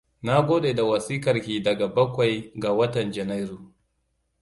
Na 0.23 0.41
gode 0.41 0.73
da 0.73 0.83
wasikarki 0.83 1.61
daga 1.63 1.87
bakwai 1.87 2.51
ga 2.55 2.71
watan 2.73 3.11
Janairu. 3.11 3.73